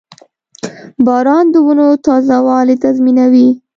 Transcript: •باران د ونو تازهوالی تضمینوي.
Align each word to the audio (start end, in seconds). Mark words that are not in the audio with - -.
•باران 1.05 1.45
د 1.53 1.55
ونو 1.65 1.87
تازهوالی 2.05 2.75
تضمینوي. 2.83 3.49